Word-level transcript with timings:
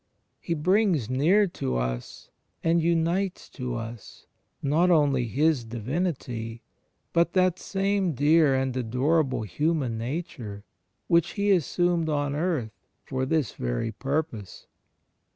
He 0.39 0.55
brings 0.55 1.11
near 1.11 1.45
to 1.45 1.77
us, 1.77 2.31
and 2.63 2.81
imites 2.81 3.51
to 3.51 3.75
us, 3.75 4.25
not 4.63 4.89
only 4.89 5.27
His 5.27 5.63
Divinity, 5.63 6.63
but 7.13 7.33
that 7.33 7.59
same 7.59 8.13
dear 8.13 8.55
and 8.55 8.75
adorable 8.75 9.43
Human 9.43 9.99
Nature 9.99 10.63
which 11.07 11.33
He 11.33 11.51
assumed 11.51 12.09
on 12.09 12.33
earth 12.33 12.71
for 13.05 13.27
this 13.27 13.51
very 13.51 13.91
purpose. 13.91 14.65